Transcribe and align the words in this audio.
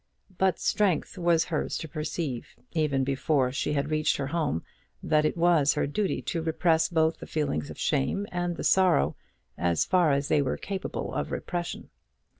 But 0.35 0.57
strength 0.59 1.15
was 1.19 1.45
hers 1.45 1.77
to 1.77 1.87
perceive, 1.87 2.55
even 2.71 3.03
before 3.03 3.51
she 3.51 3.73
had 3.73 3.91
reached 3.91 4.17
her 4.17 4.25
home, 4.25 4.63
that 5.03 5.25
it 5.25 5.37
was 5.37 5.75
her 5.75 5.85
duty 5.85 6.23
to 6.23 6.41
repress 6.41 6.89
both 6.89 7.19
the 7.19 7.27
feeling 7.27 7.69
of 7.69 7.77
shame 7.77 8.25
and 8.31 8.55
the 8.55 8.63
sorrow, 8.63 9.15
as 9.59 9.85
far 9.85 10.11
as 10.11 10.27
they 10.27 10.41
were 10.41 10.57
capable 10.57 11.13
of 11.13 11.31
repression. 11.31 11.91